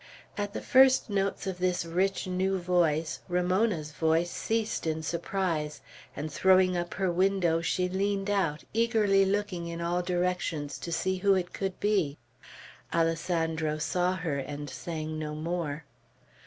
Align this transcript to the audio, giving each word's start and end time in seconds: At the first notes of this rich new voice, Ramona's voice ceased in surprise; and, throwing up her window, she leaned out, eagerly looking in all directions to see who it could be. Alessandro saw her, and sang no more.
At 0.35 0.53
the 0.53 0.61
first 0.63 1.11
notes 1.11 1.45
of 1.45 1.59
this 1.59 1.85
rich 1.85 2.25
new 2.25 2.57
voice, 2.57 3.19
Ramona's 3.29 3.91
voice 3.91 4.31
ceased 4.31 4.87
in 4.87 5.03
surprise; 5.03 5.79
and, 6.15 6.33
throwing 6.33 6.75
up 6.75 6.95
her 6.95 7.11
window, 7.11 7.61
she 7.61 7.87
leaned 7.87 8.27
out, 8.27 8.63
eagerly 8.73 9.25
looking 9.25 9.67
in 9.67 9.79
all 9.79 10.01
directions 10.01 10.79
to 10.79 10.91
see 10.91 11.17
who 11.17 11.35
it 11.35 11.53
could 11.53 11.79
be. 11.79 12.17
Alessandro 12.91 13.77
saw 13.77 14.15
her, 14.15 14.39
and 14.39 14.71
sang 14.71 15.19
no 15.19 15.35
more. 15.35 15.83